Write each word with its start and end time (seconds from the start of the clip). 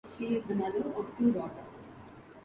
She 0.17 0.35
is 0.35 0.43
the 0.47 0.55
mother 0.55 0.79
of 0.79 1.15
two 1.15 1.31
daughter. 1.31 1.61